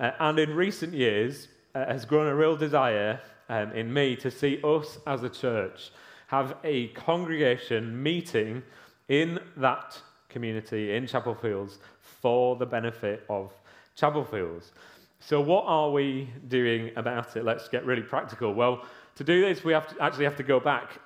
[0.00, 3.20] uh, and in recent years uh, has grown a real desire
[3.50, 5.90] um, in me to see us as a church
[6.28, 8.62] have a congregation meeting
[9.08, 11.78] in that community in chapel fields
[12.26, 13.52] for the benefit of
[13.94, 14.72] chapel fields
[15.20, 17.44] so, what are we doing about it?
[17.44, 18.52] Let's get really practical.
[18.52, 18.84] Well,
[19.16, 21.00] to do this, we have to actually have to go back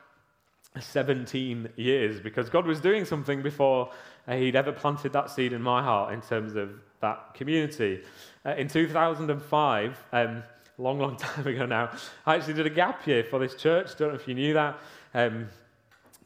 [0.78, 3.90] 17 years because God was doing something before
[4.26, 8.02] uh, He'd ever planted that seed in my heart in terms of that community.
[8.44, 10.42] Uh, in 2005, um,
[10.76, 11.90] long, long time ago now,
[12.26, 13.96] I actually did a gap year for this church.
[13.96, 14.78] Don't know if you knew that.
[15.14, 15.48] Um,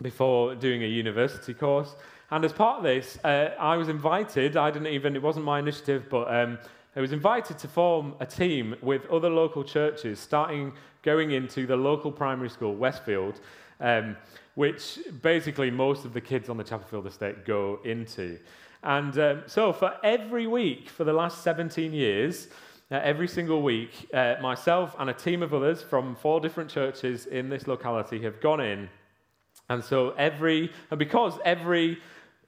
[0.03, 1.95] before doing a university course.
[2.31, 5.59] And as part of this, uh, I was invited, I didn't even, it wasn't my
[5.59, 6.59] initiative, but um,
[6.97, 11.77] I was invited to form a team with other local churches, starting going into the
[11.77, 13.41] local primary school, Westfield,
[13.81, 14.17] um,
[14.55, 18.39] which basically most of the kids on the Chapelfield estate go into.
[18.83, 22.49] And um, so, for every week for the last 17 years,
[22.91, 27.27] uh, every single week, uh, myself and a team of others from four different churches
[27.27, 28.89] in this locality have gone in.
[29.71, 31.99] And so, every, and because every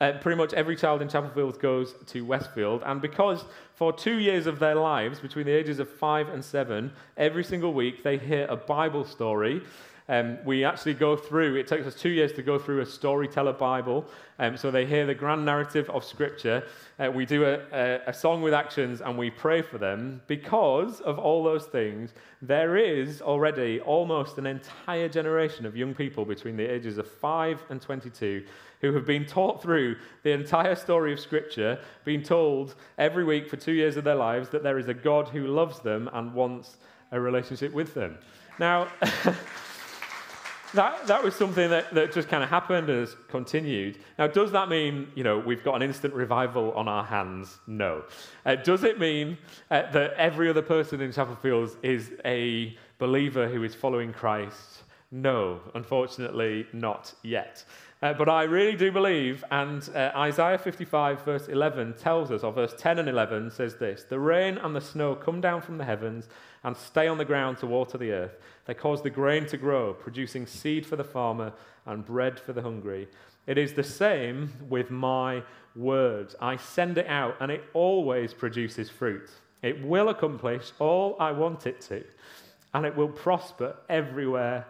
[0.01, 4.47] uh, pretty much every child in Chapelfield goes to Westfield, and because for two years
[4.47, 8.47] of their lives, between the ages of five and seven, every single week they hear
[8.49, 9.63] a Bible story.
[10.09, 13.53] Um, we actually go through, it takes us two years to go through a storyteller
[13.53, 14.05] Bible.
[14.39, 16.63] Um, so they hear the grand narrative of Scripture.
[16.99, 20.21] Uh, we do a, a, a song with actions and we pray for them.
[20.29, 26.25] Because of all those things, there is already almost an entire generation of young people
[26.25, 28.45] between the ages of 5 and 22
[28.81, 33.57] who have been taught through the entire story of Scripture, being told every week for
[33.57, 36.77] two years of their lives that there is a God who loves them and wants
[37.11, 38.19] a relationship with them.
[38.59, 38.89] Now,
[40.77, 43.99] that, that was something that, that just kind of happened and has continued.
[44.19, 47.59] Now, does that mean, you know, we've got an instant revival on our hands?
[47.67, 48.05] No.
[48.45, 49.39] Uh, does it mean
[49.71, 54.83] uh, that every other person in Chapel Fields is a believer who is following Christ?
[55.11, 57.65] No, unfortunately, not yet.
[58.03, 62.53] Uh, but I really do believe, and uh, Isaiah 55, verse 11, tells us, or
[62.53, 65.85] verse 10 and 11 says this The rain and the snow come down from the
[65.85, 66.29] heavens
[66.63, 68.37] and stay on the ground to water the earth.
[68.67, 71.55] They cause the grain to grow, producing seed for the farmer
[71.87, 73.09] and bread for the hungry.
[73.47, 75.43] It is the same with my
[75.75, 76.37] words.
[76.39, 79.31] I send it out, and it always produces fruit.
[79.63, 82.05] It will accomplish all I want it to,
[82.75, 84.67] and it will prosper everywhere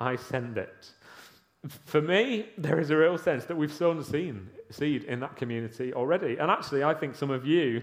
[0.00, 0.90] I send it
[1.68, 5.94] for me, there is a real sense that we've sown a seed in that community
[5.94, 6.36] already.
[6.36, 7.82] And actually, I think some of you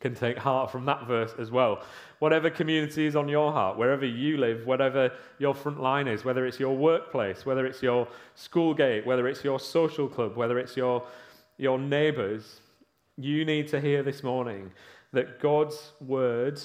[0.00, 1.82] can take heart from that verse as well.
[2.18, 6.46] Whatever community is on your heart, wherever you live, whatever your front line is, whether
[6.46, 10.76] it's your workplace, whether it's your school gate, whether it's your social club, whether it's
[10.76, 11.02] your,
[11.58, 12.60] your neighbors,
[13.16, 14.70] you need to hear this morning
[15.12, 16.60] that God's word,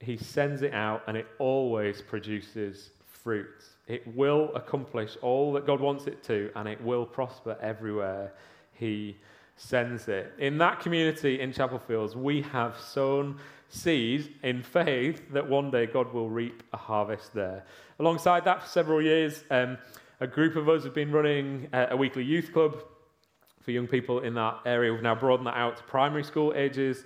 [0.00, 3.62] He sends it out and it always produces fruit.
[3.86, 8.32] It will accomplish all that God wants it to, and it will prosper everywhere
[8.72, 9.16] He
[9.56, 10.32] sends it.
[10.38, 15.86] In that community in Chapel Fields, we have sown seeds in faith that one day
[15.86, 17.64] God will reap a harvest there.
[17.98, 19.78] Alongside that, for several years, um,
[20.20, 22.76] a group of us have been running a weekly youth club
[23.60, 24.92] for young people in that area.
[24.92, 27.04] We've now broadened that out to primary school ages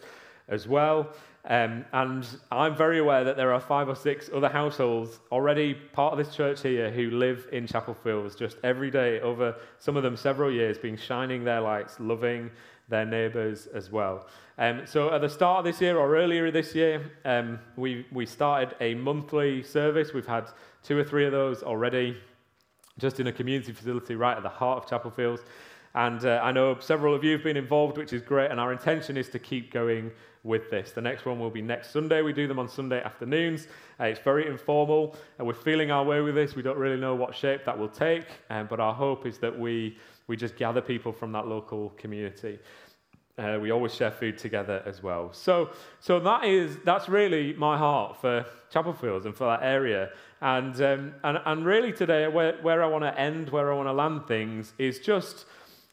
[0.49, 1.13] as well.
[1.49, 6.13] Um, and I'm very aware that there are five or six other households already part
[6.13, 10.03] of this church here who live in Chapel Fields just every day over some of
[10.03, 12.51] them several years, being shining their lights, loving
[12.89, 14.27] their neighbours as well.
[14.59, 18.27] Um, so at the start of this year or earlier this year, um, we, we
[18.27, 20.13] started a monthly service.
[20.13, 20.49] We've had
[20.83, 22.17] two or three of those already,
[22.99, 25.43] just in a community facility right at the heart of Chapel Fields.
[25.95, 28.73] And uh, I know several of you have been involved, which is great, and our
[28.73, 30.11] intention is to keep going
[30.47, 30.93] with this.
[30.93, 32.23] The next one will be next Sunday.
[32.23, 33.67] We do them on Sunday afternoons.
[34.01, 36.55] Uh, it's very informal, and we're feeling our way with this.
[36.55, 39.59] We don't really know what shape that will take, um, but our hope is that
[39.59, 42.59] we, we just gather people from that local community.
[43.39, 45.31] Uh, we always share food together as well.
[45.33, 50.11] So, so that is that's really my heart for Chapel Fields and for that area.
[50.41, 53.89] And um, and and really today, where where I want to end, where I want
[53.89, 55.45] to land things, is just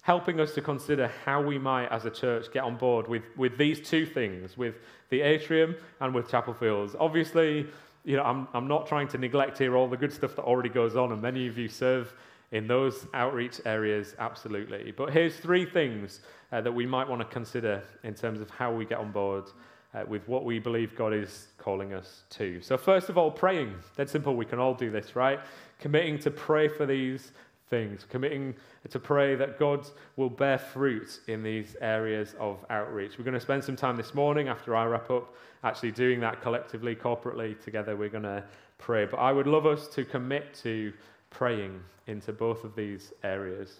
[0.04, 3.58] helping us to consider how we might, as a church, get on board with with
[3.58, 4.76] these two things, with
[5.10, 6.96] the atrium and with Chapel Fields.
[7.00, 7.68] Obviously,
[8.06, 10.70] you know, I'm I'm not trying to neglect here all the good stuff that already
[10.70, 12.14] goes on, and many of you serve
[12.52, 14.92] in those outreach areas, absolutely.
[14.92, 18.72] But here's three things uh, that we might want to consider in terms of how
[18.72, 19.46] we get on board
[19.94, 22.62] uh, with what we believe God is calling us to.
[22.62, 23.74] So, first of all, praying.
[23.96, 24.36] That's simple.
[24.36, 25.40] We can all do this, right?
[25.80, 27.32] Committing to pray for these
[27.74, 28.54] things, committing
[28.88, 33.18] to pray that God will bear fruit in these areas of outreach.
[33.18, 35.34] We're going to spend some time this morning after I wrap up
[35.64, 37.96] actually doing that collectively, corporately, together.
[37.96, 38.44] We're going to
[38.78, 39.06] pray.
[39.06, 40.94] But I would love us to commit to
[41.32, 43.80] praying into both of these areas.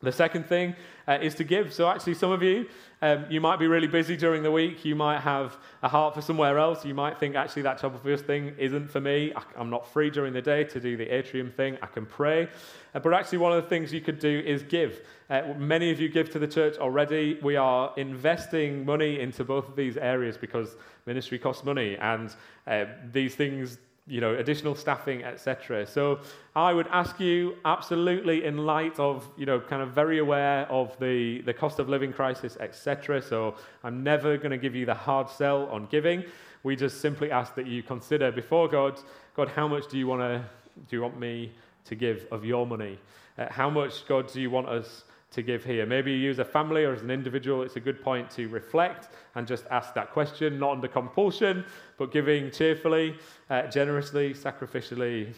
[0.00, 0.76] The second thing
[1.08, 1.74] uh, is to give.
[1.74, 2.66] So, actually, some of you,
[3.02, 4.84] um, you might be really busy during the week.
[4.84, 6.84] You might have a heart for somewhere else.
[6.84, 9.32] You might think, actually, that Chapel Fields thing isn't for me.
[9.34, 11.78] I, am not free during the day to do the atrium thing.
[11.82, 12.48] I can pray.
[12.94, 15.02] Uh, but actually, one of the things you could do is give.
[15.28, 17.40] Uh, many of you give to the church already.
[17.42, 21.96] We are investing money into both of these areas because ministry costs money.
[21.96, 22.32] And
[22.68, 25.86] uh, these things you know, additional staffing, etc.
[25.86, 26.20] So
[26.56, 30.98] I would ask you, absolutely, in light of, you know, kind of very aware of
[30.98, 33.20] the, the cost of living crisis, etc.
[33.20, 36.24] So I'm never going to give you the hard sell on giving.
[36.62, 38.98] We just simply ask that you consider before God,
[39.36, 40.44] God, how much do you want to,
[40.88, 41.52] do you want me
[41.84, 42.98] to give of your money?
[43.36, 45.84] Uh, how much, God, do you want us to give here.
[45.84, 49.10] Maybe you as a family or as an individual, it's a good point to reflect
[49.34, 51.64] and just ask that question, not under compulsion,
[51.98, 53.16] but giving cheerfully,
[53.50, 55.34] uh, generously, sacrificially,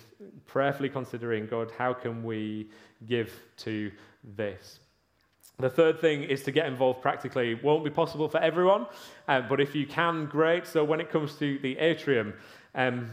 [0.46, 2.68] prayerfully considering God, how can we
[3.06, 3.90] give to
[4.22, 4.78] this?
[5.58, 7.52] The third thing is to get involved practically.
[7.52, 8.86] It won't be possible for everyone,
[9.28, 10.66] uh, but if you can, great.
[10.66, 12.32] So when it comes to the atrium,
[12.74, 13.10] um,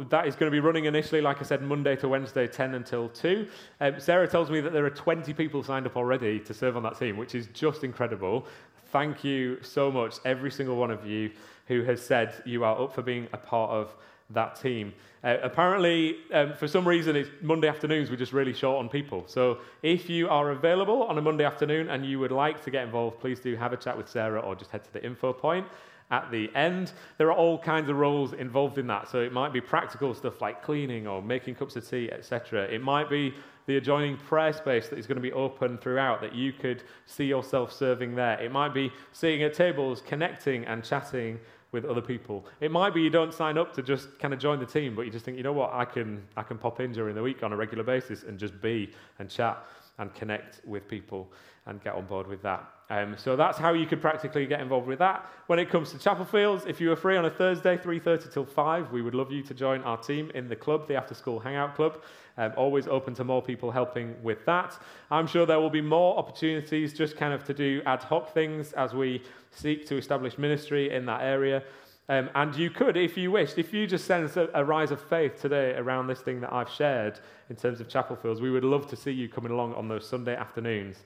[0.00, 3.08] that is going to be running initially, like I said, Monday to Wednesday, 10 until
[3.10, 3.46] 2.
[3.80, 6.82] Um, Sarah tells me that there are 20 people signed up already to serve on
[6.84, 8.46] that team, which is just incredible.
[8.86, 11.30] Thank you so much, every single one of you
[11.66, 13.94] who has said you are up for being a part of
[14.34, 14.92] that team.
[15.24, 19.24] Uh, apparently, um, for some reason, it's Monday afternoons, we're just really short on people.
[19.26, 22.84] So if you are available on a Monday afternoon and you would like to get
[22.84, 25.66] involved, please do have a chat with Sarah or just head to the info point
[26.10, 26.92] at the end.
[27.18, 29.08] There are all kinds of roles involved in that.
[29.08, 32.64] So it might be practical stuff like cleaning or making cups of tea, etc.
[32.64, 33.34] It might be
[33.66, 37.24] the adjoining prayer space that is going to be open throughout that you could see
[37.24, 38.38] yourself serving there.
[38.40, 41.38] It might be sitting at tables, connecting and chatting
[41.72, 42.44] with other people.
[42.60, 45.02] It might be you don't sign up to just kind of join the team, but
[45.02, 47.42] you just think, you know what, I can I can pop in during the week
[47.42, 49.64] on a regular basis and just be and chat
[49.98, 51.32] and connect with people
[51.66, 52.68] and get on board with that.
[52.90, 55.26] Um, so that's how you could practically get involved with that.
[55.46, 58.44] When it comes to Chapel Fields, if you are free on a Thursday, 3.30 till
[58.44, 61.38] 5, we would love you to join our team in the club, the After School
[61.38, 62.02] Hangout Club.
[62.36, 64.78] Um, always open to more people helping with that.
[65.10, 68.72] I'm sure there will be more opportunities just kind of to do ad hoc things
[68.72, 71.62] as we seek to establish ministry in that area.
[72.08, 75.00] Um, and you could, if you wished, if you just sense a, a, rise of
[75.00, 78.64] faith today around this thing that I've shared in terms of Chapel Fields, we would
[78.64, 80.96] love to see you coming along on those Sunday afternoons.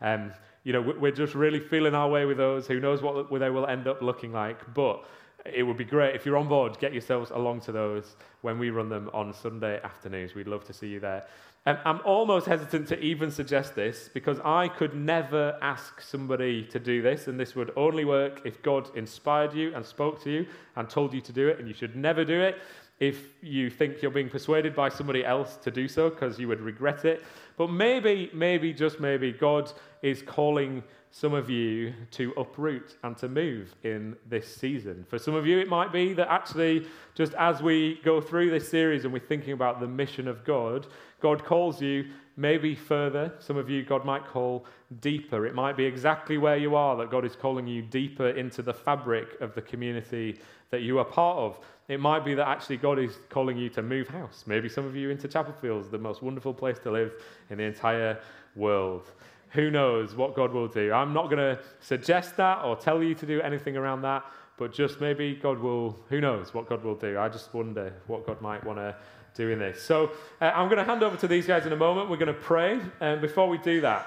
[0.00, 0.32] Um,
[0.64, 2.66] you know, we're just really feeling our way with those.
[2.66, 4.74] Who knows what they will end up looking like?
[4.74, 5.04] But
[5.44, 8.70] it would be great if you're on board, get yourselves along to those when we
[8.70, 10.34] run them on Sunday afternoons.
[10.34, 11.24] We'd love to see you there.
[11.66, 17.02] I'm almost hesitant to even suggest this because I could never ask somebody to do
[17.02, 20.88] this, and this would only work if God inspired you and spoke to you and
[20.88, 22.58] told you to do it, and you should never do it
[23.00, 26.60] if you think you're being persuaded by somebody else to do so because you would
[26.60, 27.24] regret it.
[27.56, 30.84] But maybe, maybe, just maybe, God is calling
[31.18, 35.02] some of you to uproot and to move in this season.
[35.08, 38.68] For some of you, it might be that actually, just as we go through this
[38.68, 40.86] series and we're thinking about the mission of God,
[41.22, 42.04] God calls you
[42.36, 43.32] maybe further.
[43.38, 44.66] Some of you, God might call
[45.00, 45.46] deeper.
[45.46, 48.74] It might be exactly where you are that God is calling you deeper into the
[48.74, 50.38] fabric of the community
[50.70, 51.58] that you are part of.
[51.88, 54.44] It might be that actually God is calling you to move house.
[54.46, 57.14] Maybe some of you into Chapel Fields, the most wonderful place to live
[57.48, 58.18] in the entire
[58.54, 59.12] world.
[59.50, 60.92] Who knows what God will do?
[60.92, 64.24] I'm not going to suggest that or tell you to do anything around that,
[64.58, 67.18] but just maybe God will, who knows what God will do.
[67.18, 68.94] I just wonder what God might want to
[69.34, 69.82] do in this.
[69.82, 72.10] So uh, I'm going to hand over to these guys in a moment.
[72.10, 72.80] We're going to pray.
[73.00, 74.06] And before we do that,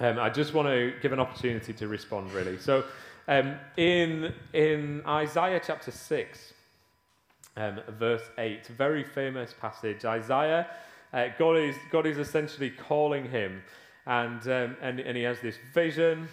[0.00, 2.58] um, I just want to give an opportunity to respond, really.
[2.58, 2.84] So
[3.30, 6.52] Um, in, in Isaiah chapter 6,
[7.56, 10.66] um, verse 8, very famous passage, Isaiah,
[11.12, 13.62] uh, God, is, God is essentially calling him,
[14.06, 16.28] and, um, and, and he has this vision.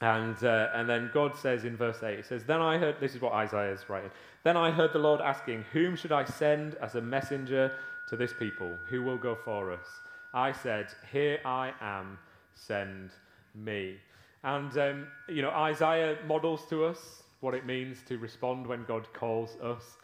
[0.00, 3.14] And, uh, and then God says in verse 8, He says, Then I heard, this
[3.14, 4.10] is what Isaiah is writing,
[4.42, 7.72] Then I heard the Lord asking, Whom should I send as a messenger
[8.08, 8.76] to this people?
[8.88, 9.86] Who will go for us?
[10.32, 12.18] I said, Here I am,
[12.54, 13.10] send
[13.54, 13.96] me.
[14.42, 19.06] And, um, you know, Isaiah models to us what it means to respond when God
[19.12, 19.96] calls us.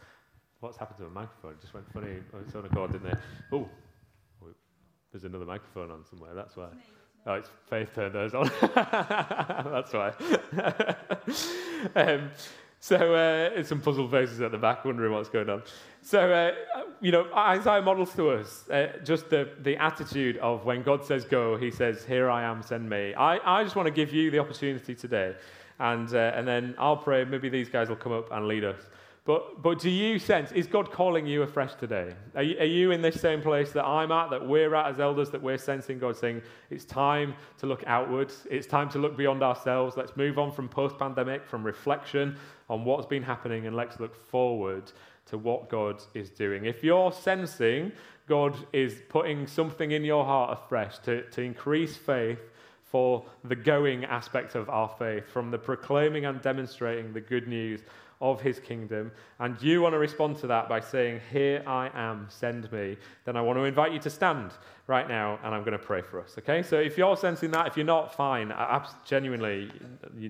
[0.60, 1.52] What's happened to the microphone?
[1.52, 3.18] It just went funny on its own accord, didn't it?
[3.50, 3.68] Oh,
[5.12, 6.68] there's another microphone on somewhere, that's why.
[7.26, 8.50] Oh, it's Faith turned those on.
[8.74, 10.12] that's why.
[11.96, 12.30] um,
[12.82, 15.62] so, uh, some puzzled faces at the back wondering what's going on.
[16.00, 16.52] So, uh,
[17.02, 21.26] you know, Isaiah models to us uh, just the, the attitude of when God says
[21.26, 23.12] go, he says, Here I am, send me.
[23.12, 25.34] I, I just want to give you the opportunity today.
[25.78, 28.80] And, uh, and then I'll pray, maybe these guys will come up and lead us.
[29.24, 32.14] But, but do you sense, is God calling you afresh today?
[32.34, 34.98] Are you, are you in this same place that I'm at, that we're at as
[34.98, 36.40] elders, that we're sensing God saying,
[36.70, 40.68] it's time to look outwards, it's time to look beyond ourselves, let's move on from
[40.68, 42.36] post pandemic, from reflection
[42.70, 44.90] on what's been happening, and let's look forward
[45.26, 46.64] to what God is doing.
[46.64, 47.92] If you're sensing
[48.26, 52.38] God is putting something in your heart afresh to, to increase faith,
[52.90, 57.82] for the going aspect of our faith, from the proclaiming and demonstrating the good news
[58.20, 62.26] of his kingdom, and you want to respond to that by saying, Here I am,
[62.28, 64.52] send me, then I want to invite you to stand
[64.86, 66.34] right now and I'm going to pray for us.
[66.38, 66.62] Okay?
[66.62, 68.52] So if you're sensing that, if you're not, fine.
[68.52, 69.70] I, genuinely,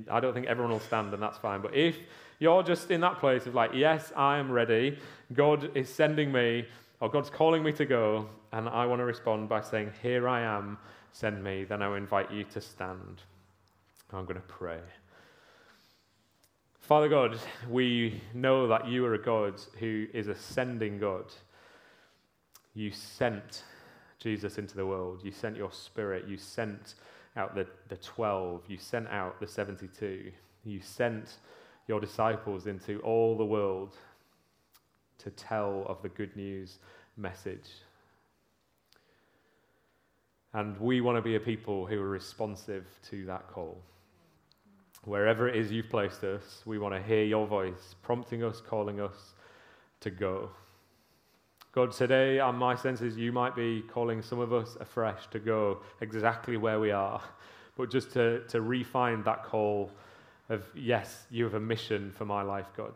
[0.09, 1.61] I don't think everyone will stand and that's fine.
[1.61, 1.97] But if
[2.38, 4.99] you're just in that place of like, Yes, I am ready,
[5.32, 6.66] God is sending me,
[7.01, 10.43] or God's calling me to go, and I want to respond by saying, Here I
[10.43, 10.78] am,
[11.11, 13.22] send me, then I will invite you to stand.
[14.12, 14.80] I'm going to pray.
[16.91, 17.38] Father God,
[17.68, 21.26] we know that you are a God who is a sending God.
[22.74, 23.62] You sent
[24.18, 25.20] Jesus into the world.
[25.22, 26.26] You sent your spirit.
[26.26, 26.97] You sent
[27.36, 28.64] out the, the 12.
[28.66, 30.32] You sent out the 72.
[30.64, 31.36] You sent
[31.86, 33.95] your disciples into all the world
[35.18, 36.78] to tell of the good news
[37.16, 37.68] message.
[40.55, 43.80] And we want to be a people who are responsive to that call.
[45.05, 49.01] Wherever it is you've placed us, we want to hear your voice, prompting us, calling
[49.01, 49.34] us
[50.01, 50.51] to go.
[51.72, 55.38] God, today, on my sense is you might be calling some of us afresh to
[55.38, 57.22] go exactly where we are,
[57.76, 59.90] but just to, to refine that call
[60.48, 62.94] of, yes, you have a mission for my life, God.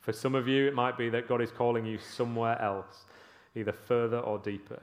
[0.00, 3.04] For some of you, it might be that God is calling you somewhere else,
[3.54, 4.82] either further or deeper.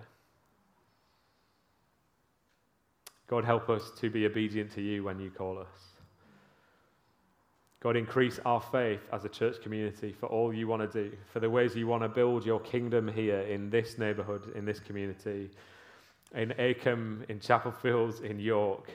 [3.27, 5.92] God, help us to be obedient to you when you call us.
[7.83, 11.41] God, increase our faith as a church community for all you want to do, for
[11.41, 15.49] the ways you want to build your kingdom here in this neighborhood, in this community,
[16.33, 18.89] in Acomb, in Chapel Fields, in York.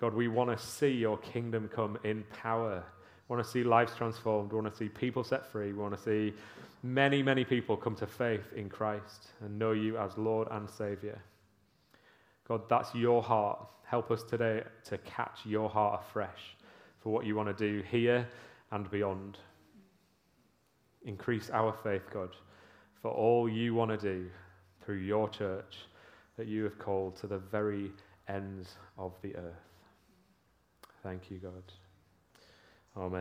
[0.00, 2.82] God, we want to see your kingdom come in power.
[3.28, 4.52] We want to see lives transformed.
[4.52, 5.74] We want to see people set free.
[5.74, 6.32] We want to see
[6.82, 11.20] many, many people come to faith in Christ and know you as Lord and Savior.
[12.48, 13.66] God, that's your heart.
[13.82, 16.53] Help us today to catch your heart afresh
[17.04, 18.26] for what you want to do here
[18.72, 19.36] and beyond.
[21.04, 22.30] Increase our faith, God,
[23.02, 24.26] for all you want to do
[24.82, 25.76] through your church
[26.38, 27.92] that you have called to the very
[28.28, 29.52] ends of the earth.
[31.02, 31.62] Thank you, God.
[32.96, 33.20] Amen.